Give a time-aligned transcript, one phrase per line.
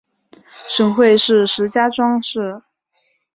[0.67, 2.63] 省会是石家庄市。